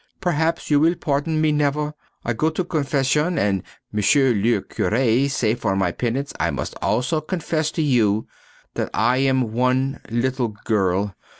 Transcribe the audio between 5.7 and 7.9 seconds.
my penitence I must also confess to